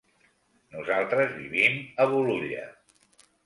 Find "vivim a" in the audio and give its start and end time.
1.43-2.11